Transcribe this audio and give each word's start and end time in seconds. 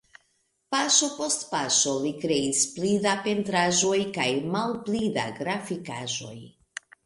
Paŝo 0.75 1.09
post 1.17 1.45
paŝo 1.51 1.93
li 2.05 2.15
kreis 2.23 2.63
pli 2.79 2.95
da 3.05 3.13
pentraĵoj 3.29 3.95
kaj 4.19 4.29
malpli 4.59 5.07
da 5.21 5.31
grafikaĵoj. 5.41 6.37